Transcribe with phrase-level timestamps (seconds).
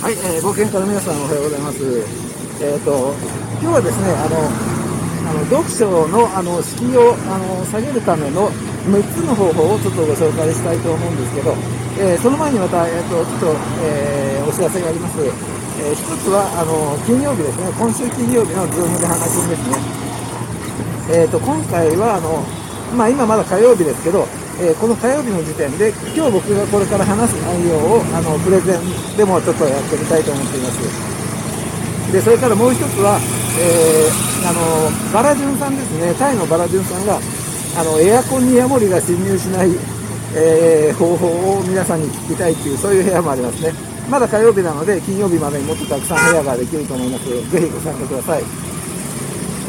[0.00, 1.84] はい、えー、冒険家の皆さんおはようございます。
[2.64, 3.12] えっ、ー、と、
[3.60, 4.48] 今日はですね、あの、
[5.28, 8.48] あの読書のあの敷居をあの下げるための
[8.88, 11.52] 6つの方法をちょっとご紹介したいと思うんですけど、
[12.00, 15.20] えー、その前にまた、えーと、ちょっと、えー、お知らせがあります。
[15.20, 19.76] えー、一つはあの金曜日ですね、今週金曜日のズームで話すんですね。
[21.12, 22.40] えーと、今回はあの、
[22.96, 24.24] まあ、今まだ火曜日ですけど、
[24.60, 32.12] えー、この火曜日の時点で、今日僕がこれから話す内容を、あの、プレゼンでもちょっとやってみたいと思っています。
[32.12, 33.18] で、それからもう一つは、
[33.56, 39.70] えー、あの、バラジュンさんですね、タイのバラジュンさんが、あの、エアコンにヤモリが侵入しない、
[40.36, 43.72] えー、方法を皆さんに聞きたいっていう、そういう部屋もありますね。
[44.10, 47.24] まだ火曜日なので、金曜日までにもっとたくさん部屋ができると思います。
[47.50, 48.42] ぜひご参加ください。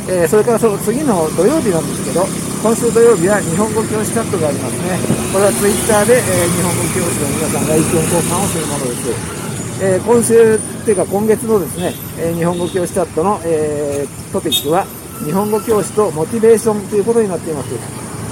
[0.10, 4.94] えー、それからその次の土曜日なんですけど、今週土曜日は日本語教師チャットがありますね。
[5.34, 9.82] これはツイッターで、えー、日本語教師の皆さんが意見交換をするものです。
[9.82, 14.86] えー、今週っていうか今月のですね、え日本語教師チャットの、えトピックは
[15.26, 17.74] 日本語教師とモチベーションということになっています。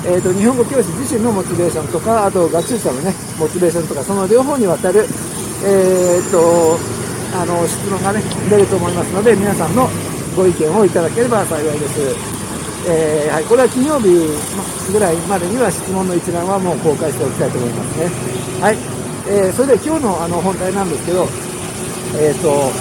[0.05, 3.09] えーと、日本語教師自身のモチベーションとか、あと学習者のね、
[3.41, 5.09] モチベーションとか、その両方にわたる、
[5.65, 6.77] えーと、
[7.33, 9.89] あの質問がね、出ると思いますので、皆さんの
[10.37, 12.38] ご意見をいただければ幸いです。
[12.87, 14.07] えー、はい、これは金曜日
[14.91, 18.61] ぐらいまでには質問の一覧はもう公開しておきたいと思いますね。
[18.61, 18.77] はい。
[19.27, 21.27] えー、それで今日のあの本題なんですけど、
[22.17, 22.71] えっ、ー、と、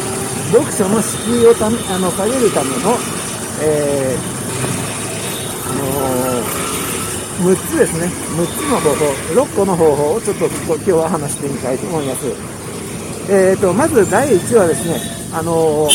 [0.55, 2.97] 読書の敷居をたあの下げるための、
[3.61, 4.17] え
[5.69, 5.75] あ
[7.45, 8.07] の6つですね、
[8.39, 9.05] 6つの方法、
[9.43, 12.27] 6個の方法をちょっと今日は話してみたいと思います。
[13.31, 15.89] えっ、と、まず第1はですね、あの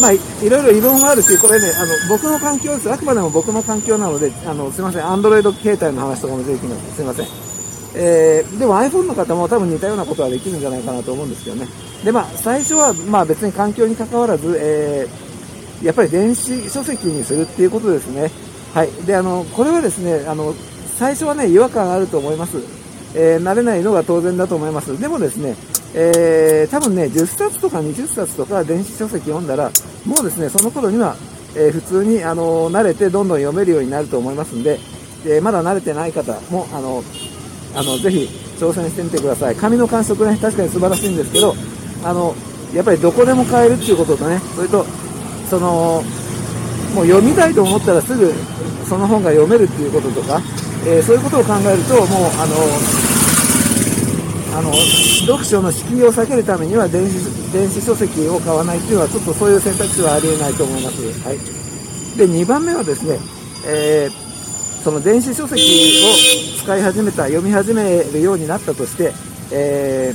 [0.00, 2.90] まあ、いろいろ異論はあるし、これね、あの、僕の環境です。
[2.90, 6.96] あくまでも僕の環境なので、あの、すいません、アンドロイド携帯の話とかも出てきます。
[6.96, 7.26] すいません。
[7.94, 11.66] えー、でも iPhone の方も多分似たようなことはできるんじゃないかなと思うんですけどね。
[12.04, 18.30] で、まあ、最初は、まあ別に環境に関わらず、えー、やっぱり電子書籍にするっていうことですね。
[18.74, 18.90] はい。
[19.06, 20.54] で、あの、これはですね、あの、
[20.98, 22.58] 最初はね、違和感あると思います。
[23.14, 24.98] えー、慣れないのが当然だと思います。
[25.00, 25.56] でもですね、
[25.94, 29.70] えー、多分ね、10冊とか20冊とか電子書籍読んだら、
[30.04, 31.16] もうですね、その頃には、
[31.56, 34.78] えー、普通に、あの慣れてどんどん読めるようになると思いますんで、
[35.26, 37.02] えまだ慣れてない方も、あの、
[37.74, 38.28] あの、ぜひ
[38.58, 39.56] 挑戦してみてください。
[39.56, 41.54] 紙の感触ね、確かに素晴らしいんですけど、
[42.04, 42.34] あの、
[42.74, 44.84] やっぱりどこでも買えるっていうこととね、それと、
[45.48, 46.02] その、
[46.94, 48.32] もう読みたいと思ったらすぐ
[48.90, 50.42] その本が読めるっていうこととか、
[50.84, 52.06] えー、そういうことを考えると、もう、
[52.38, 52.56] あの、
[54.52, 54.72] あの
[55.26, 61.02] 読書の敷居を避けるためには電子電子書籍を買わないっていうのはちょっとそういう選択肢はありえないと思います。
[61.24, 61.38] はい、
[62.18, 63.18] で2番目はですね、
[63.66, 65.60] えー、その電子書籍
[66.58, 69.12] を使い始めた読み始めるようになったとして、
[69.52, 70.12] え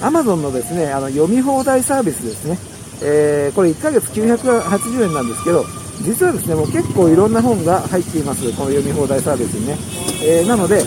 [0.00, 2.58] ー、Amazon のですねあの読み放題サービスですね、
[3.02, 5.64] えー、これ1ヶ月980円なんですけど
[6.02, 8.44] 実はですねもう結構いろんな本が入っています。
[8.52, 9.76] この読み放題サービスにね、
[10.22, 10.82] えー、なので、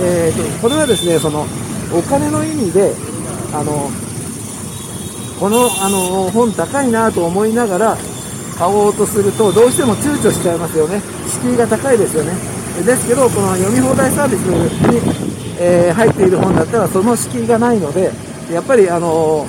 [0.00, 1.46] えーとこれはですねその
[1.92, 2.94] お金の意味で、
[3.52, 3.90] あの、
[5.38, 7.96] このあの本高いなと思いながら
[8.56, 11.00] 買おうとすると、どうしても躊躇しちゃいますよね。
[11.26, 12.32] 敷居が高いですよね。
[12.84, 15.00] ですけど、この読み放題サービスに、
[15.58, 18.10] えー、入っている本だったら、その敷居がないので、
[18.52, 19.46] やっぱり、あの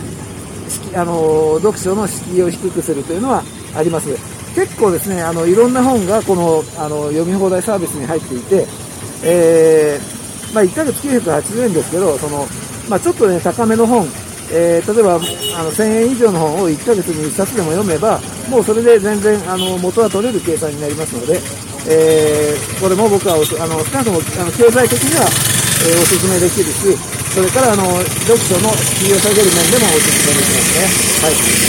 [0.96, 3.44] あの読書の敷居を低くするというのは
[3.76, 4.10] あります。
[4.56, 8.68] 結構ですね、あのいろんな本がこのあの読み放題サービスに入っていて、
[9.24, 10.15] えー
[10.56, 12.48] まあ、1ヶ月980円ですけど、その、
[12.88, 14.08] まあ、ちょっとね、高めの本、
[14.56, 21.44] えー、例えば、あの、1000円以上の本を1ヶ月に1冊でも読めば、もうそれで全然、あの、元は取れる計算になりますので、
[21.92, 26.96] えー、これも僕はあの、少なくとも、あの、経済的には、えー、お勧めできるし、
[27.36, 27.84] それから、あの、
[28.24, 30.88] 読書の敷居を下げる面でもお勧めできますね。
[31.20, 31.66] はい。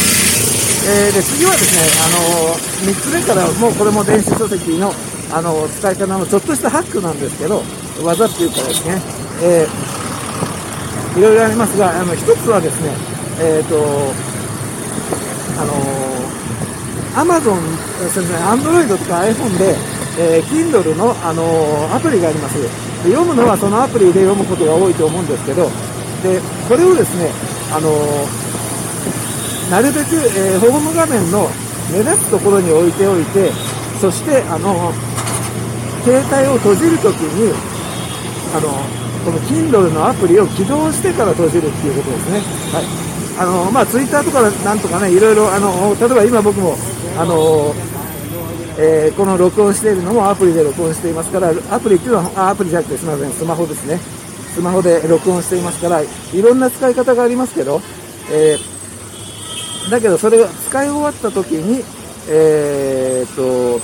[0.86, 2.54] えー、で、次はですね、あの、
[2.86, 4.94] 3つ目からもうこれも電子書籍の、
[5.34, 7.64] あの、使い方のちょっとしたハックなんですけど、
[8.02, 9.00] 技っていうかですね、
[9.42, 12.90] えー、いろいろありますが、あの、一つはですね、
[13.40, 13.76] えっ、ー、と、
[15.60, 17.60] あのー、Amazon、
[18.08, 19.74] すみません、Android とか iPhone で、
[20.18, 22.56] えー、Kindle の、あの、アプリがあります。
[23.04, 25.70] 読むのはそのアプリで読むことが多いと思うんですけど、
[26.22, 27.30] で、これをですね、
[27.72, 27.92] あの、
[29.70, 31.48] なるべく、えー、ホーム画面の
[31.92, 33.52] 目立つところに置いておいて、
[34.00, 34.92] そして、あの
[36.04, 37.52] 携帯を閉じるときに、
[38.54, 38.68] あの、
[39.24, 42.40] この Kindle のアプリを起動してから閉じるっていうことですね。
[42.72, 43.06] はい。
[43.38, 46.76] あの、まあ、Twitter とかなんとかね、いろいろ、あの、例えば今僕も、
[47.18, 47.74] あの、
[48.78, 53.98] えー、この録音しているのもアプリで録音していますから、アプリっていうのは、あアプリじゃなくてすみません、スマホですね。
[54.54, 56.06] スマホで録音していますから、い
[56.42, 57.80] ろんな使い方がありますけど、
[58.30, 61.84] えー、だけどそれが使い終わった時に、
[62.28, 63.78] えー、っと、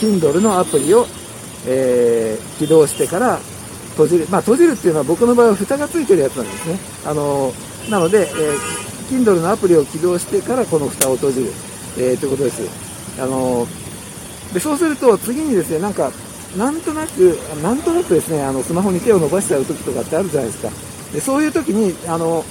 [0.00, 1.06] Kindle のアプリを、
[1.66, 3.40] えー、起動してから
[3.98, 4.26] 閉じる。
[4.30, 6.78] まあ、閉じるっていうのは僕の場合は蓋がついてるやつなんですね。
[7.04, 7.52] あの、
[7.90, 11.50] なので、えー、Kindle のアプリを起動してからこの蓋を閉じる、
[11.98, 12.62] えー、ということです。
[13.20, 13.66] あの、
[14.52, 16.12] で、そうすると次にですね、なんか、
[16.56, 20.70] なんとなく、なんとなくですね、あの、スマホに手を伸ばしちゃう時とかってあるじゃないですか。
[21.12, 22.44] で、そういう時に、あの、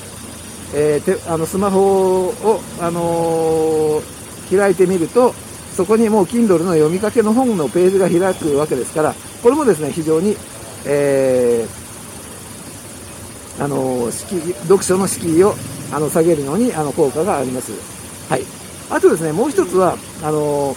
[0.74, 5.34] えー、てあのスマホを、あのー、開いてみると、
[5.74, 10.36] そこにもう Kindle の読みかけの本のページが開くわけですから、これもですね、非常に、
[10.86, 15.56] えー、あのー、読書の敷居を
[15.92, 17.72] あの下げるのにあの効果があります。
[18.30, 18.44] はい。
[18.90, 20.76] あとですね、もう一つは、あの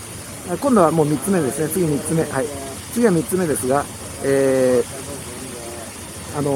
[0.60, 2.22] 今度はもう3つ目ですね、次3つ目。
[2.24, 2.46] はい。
[2.92, 3.84] 次は3つ目ですが、
[4.24, 6.50] えー、あの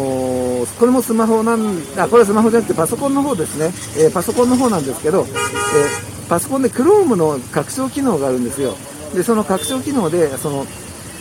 [0.66, 3.66] ー、これもスマホなんあ、これはスマホじゃなくてパソコンの方ですね、
[4.02, 8.76] えー、パソコンの方なんですけど、えー、パソコンで Chrome の拡張機能があるんですよ。
[9.14, 10.66] で、その拡張機能で、その、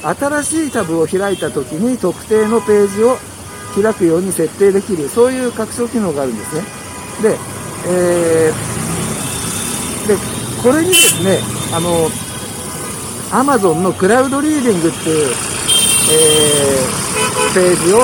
[0.04, 3.18] 新しいタブを開いた時に特定のページを
[3.82, 6.62] 開くように設定できる、そういう拡張機能があるんですね。
[7.22, 7.38] で、
[7.88, 10.16] えー、で、
[10.62, 11.40] これにですね、
[11.74, 12.10] あの、
[13.32, 15.34] Amazon のクラウドリーディングっていう、
[16.12, 18.00] えー、ページを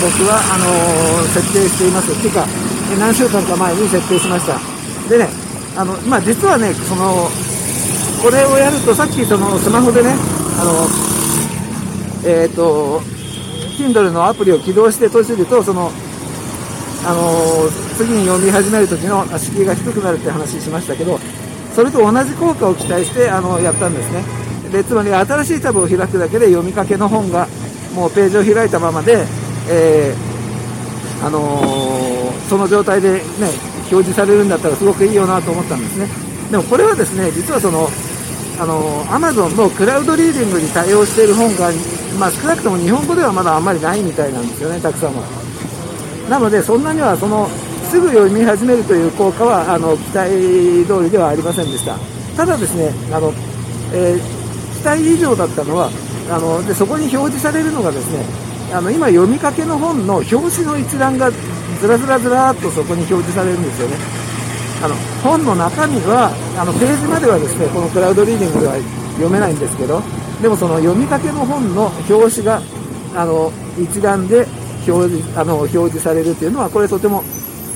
[0.00, 2.12] 僕はあの設定しています。
[2.12, 2.46] っていうか、
[2.98, 4.60] 何週間か前に設定しました。
[5.08, 5.28] でね、
[5.76, 7.28] あの、まあ、実はね、その、
[8.22, 10.14] これをやると、さっきそのスマホでね、
[10.60, 11.13] あの、
[12.24, 13.00] えっ、ー、と、
[13.78, 15.90] Kindle のアプリを起動して閉じると、その、
[17.06, 17.68] あの
[17.98, 21.18] 次に読み始める時の敷居が低くなるって話しましたけど、
[21.74, 24.22] それと同じ効果を期待して、あの、やったんですね。
[24.72, 27.46] で、つまり新しいタブを開くだけで読みかけの本が、
[27.94, 29.26] もうページを開いたままで、
[29.68, 33.20] えー、あのー、その状態で、ね、
[33.90, 36.08] 表示されるんだったらすごくいいよなと思ったんですね。
[36.50, 37.88] でもこれはですね、実はその、
[38.58, 41.70] あの、Amazon のクラウドリーディングに対応している本が、
[42.18, 45.22] まあ、少なくとも日本語ではまだあんまりないみたいなんですよね、たくさんは。
[46.28, 47.48] なので、そんなにはその、
[47.90, 50.30] すぐ読み始めるという効果は、あの、期待
[50.86, 51.96] 通りではありませんでした。
[52.36, 53.32] ただですね、あの、
[53.92, 55.90] えー、期待以上だったのは、
[56.30, 58.24] あの、で、そこに表示されるのがですね、
[58.72, 64.23] あの今読みかけの本の表紙の一覧がずらずらずらっとそこに表示されるんですよね。
[64.84, 66.28] あの本の中身は
[66.60, 68.76] あのページまではですねこのクラウドリーディングでは
[69.16, 70.02] 読めないんですけど
[70.42, 72.60] でもその読みかけの本の表紙が
[73.16, 73.50] あの
[73.80, 74.44] 一覧で
[74.86, 77.24] 表示あの表示されるっていうのはこれとても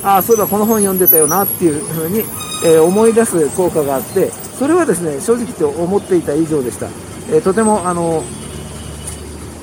[0.05, 2.21] ああそういえばこの本読んでたよなっていうふうに、
[2.63, 6.89] えー、思い出す効果があってそれはですね正直と思っていた以上でした、
[7.33, 8.23] えー、とてもあの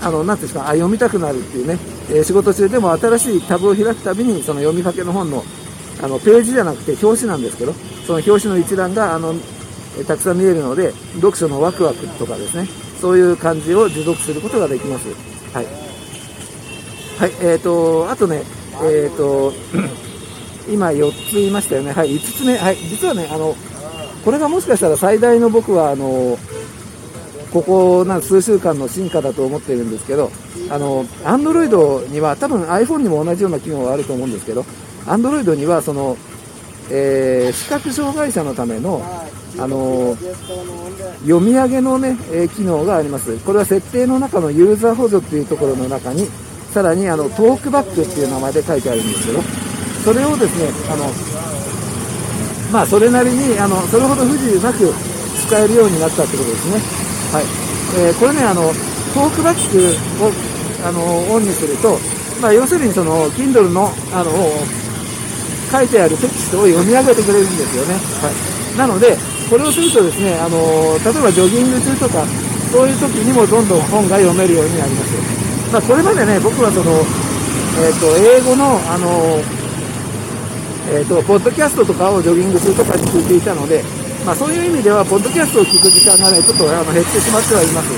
[0.01, 1.79] あの、なんていうんですか、あ、読みたくなるっていうね、
[2.11, 5.43] えー、仕事中でも新しいタブを開くたびに、その読みかけの本の、
[6.01, 7.73] あの、ページじゃなくて表紙なんですけど、
[8.05, 9.33] その表紙の一覧が、あの、
[10.07, 12.67] たくさん見えるので、読書のワクワクとかですね、
[12.99, 15.07] そういう感じを持続することができます。
[15.53, 15.65] はい。
[17.17, 18.43] はい、えっ、ー、と、あとね、
[18.83, 19.53] えっ、ー、と、
[20.67, 21.93] 今4つ言いましたよね。
[21.93, 22.57] はい、5つ目。
[22.57, 23.55] はい、実はね、あの、
[24.25, 26.37] これがもしかしたら最大の僕は、あの、
[27.53, 30.29] ここな数週間の進化だと思っているんですけど、
[30.69, 34.65] あの、Android には、多分 iPhone にも同じような機能があると思うんですけど、
[35.05, 36.17] Android には、その、
[36.89, 39.01] えー、視覚障害者のための、
[39.57, 40.17] あの
[41.21, 43.37] 読み上げのね、え機能があります。
[43.39, 46.27] これは設定の中のユーザー補助っていうところの中に、
[46.73, 49.41] さらにあのトークバックっていう名前で書いてあるんですけど、
[50.03, 51.05] それをですね、あの、
[52.71, 54.93] まあ、それなりに、あの、それほど不自由なく
[55.47, 57.05] 使えるようになったってことですね。
[57.31, 57.45] はい
[57.97, 58.73] えー、これねあの、
[59.13, 60.31] トークバックを
[60.85, 61.01] あの
[61.33, 61.97] オンにすると、
[62.41, 64.31] まあ、要するにその Kindle のあの
[65.75, 67.99] 書いてあるテキストを読み上げてくれるんですよね。
[68.23, 69.17] はい、なので、
[69.49, 72.23] これをするとですねあの、例えばジョギング中とか、
[72.71, 75.35] そういう時にもどんどん本が読めるようになります。
[75.71, 77.03] まあ、これまでね、僕はその、
[77.83, 79.43] えーと、英語のあの、
[80.87, 83.83] えーと、ポッドキャストとかをジョギング中とかに聞いていたので、
[84.25, 87.91] まあ、そういう意味では、ポッドキャストを聞く時間がね、ちょっとあの減ってしまってはいます。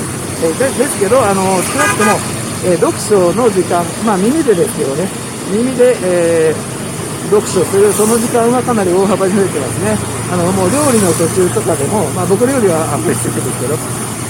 [0.43, 2.17] えー、でですけど、あの少なくとも、
[2.65, 5.07] え、読書の時間、まあ、耳でですけどね、
[5.51, 6.76] 耳で、えー、
[7.27, 9.97] 読書する、その時間はかなり大幅に増えてますね。
[10.31, 13.75] あの、もう料理の途中とかでも、まあ、僕料理はあんまりしてるんですけど、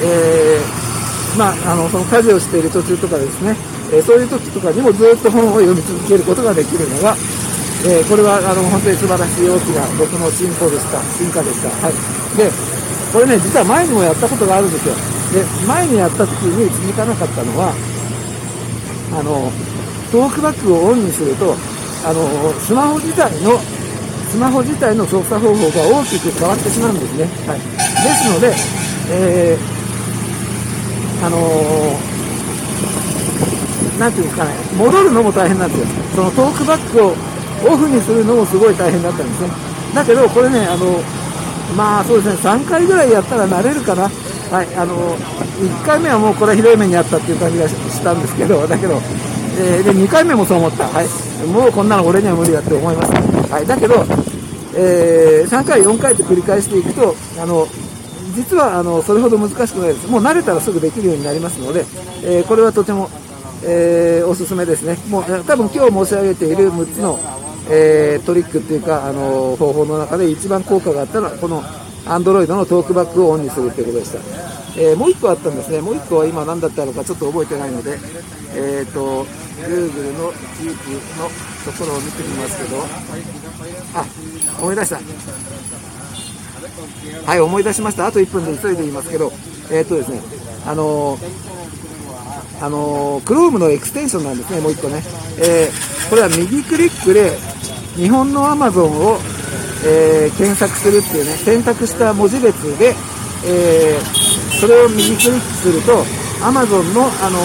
[0.02, 3.56] えー、まあ、あの、その家事をしている途中とかですね、
[3.94, 7.16] えー、そういう時とかにもずっと本を読み続けることができるのが、
[7.86, 11.70] えー、これはあの本当に素晴らしい大きな僕の進歩でした、進化でした。
[11.70, 11.94] はい。
[12.36, 12.50] で、
[13.14, 14.96] これね、実は前にもやったことがあるんですよ。
[15.32, 17.74] で、前にやった時に続かなかったのは、
[19.14, 19.52] あの、
[20.12, 21.56] トークバックをオンにすると、
[22.06, 23.60] あの、スマホ自体の
[24.28, 27.24] スマホ自体の操作方法が大きく変わってしまうんですね。
[27.48, 27.60] はい。
[27.60, 27.66] で
[28.14, 28.54] すので、
[29.10, 35.88] えー、あのー、なんていうんですかね、戻るのも大変なんですよ。
[36.16, 37.16] そのトークバックを
[37.72, 39.50] オフにするのもすごい大変だったんですね。
[39.96, 41.00] だけど、これね、あの、
[41.76, 44.12] まあそうですね、3回ぐらいやったら慣れるかな。
[44.52, 49.02] はい、あの、1回目はもうこれひどい目にあったっていう感じがしたんですけど、だけど、
[49.60, 50.88] えー、で、2回目もそう思った。
[50.88, 51.08] はい。
[51.48, 53.56] もうこんなの俺には無理だって思いました。
[53.56, 53.66] はい。
[53.66, 53.96] だけど、
[54.76, 57.68] えー、3回、4回と繰り返していくと、あの、
[58.38, 60.08] 実はあのそれほど難しくないです。
[60.08, 61.86] もう慣れたらすぐできるようになりますので、
[62.24, 63.10] えー、これはとても、
[63.64, 64.96] えー、おすすめですね。
[65.10, 67.20] もう多分今日申し上げている6つの、
[67.72, 71.64] えー、トリックっていうか、あの方法の中で一番効果があったのは、この
[72.06, 74.57] Android のトークバックをオンにするということでした。
[74.78, 75.82] えもう1個あったんですね。
[75.82, 77.98] もう1個は今何だったのかちょっと覚えてないので、
[78.54, 80.70] えっ、と、Google の Keep
[81.18, 81.30] の
[81.66, 82.86] ところを見てみますけど、
[83.96, 84.06] あ、
[84.62, 85.00] 思い出した。
[87.26, 88.06] はい、思い出しました。
[88.06, 89.32] あと1分で急いで言いますけど、
[89.72, 90.22] えっ、とですね、
[90.68, 95.02] あのー、あのー、Chrome のエクステンションなんですね、もう1個ね。
[95.40, 97.32] えー、これは右クリックで、
[97.96, 99.20] 日本の Amazon を、
[99.86, 102.96] えー、検索するっていうね、選択した文字列で、
[103.46, 104.17] えー、
[104.60, 106.04] それを右クリックすると、
[106.42, 107.38] Amazon の、あの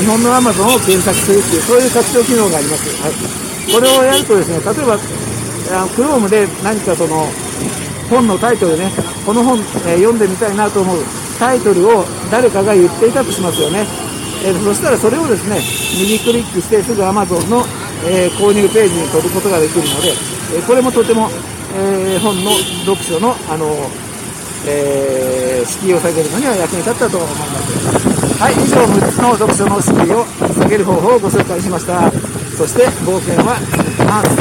[0.00, 2.88] 日本の Amazon を検索するっていう、そういう活用機能があります。
[3.02, 3.12] はい。
[3.72, 4.98] これをやるとですね、例えば、
[5.94, 7.28] Chrome で何かその、
[8.08, 8.90] 本のタイトルね、
[9.24, 10.98] この本、えー、読んでみたいなと思う
[11.38, 13.86] タイトルを誰かが言っていたとしますよね。
[14.42, 15.60] えー、そしたらそれをですね、
[16.00, 17.64] 右クリックしてすぐ Amazon の、
[18.08, 20.12] えー、購入ページに飛ぶことができるので、
[20.56, 21.30] えこれもとても、
[21.76, 22.50] え本の
[22.84, 23.70] 読書の、あの
[24.66, 28.40] え敷居を下げるのには役に立ったと思います。
[28.40, 30.24] はい、以上6つの読書の敷居を
[30.54, 32.10] 下げる方法をご紹介しました。
[32.56, 34.40] そして冒険は続きます。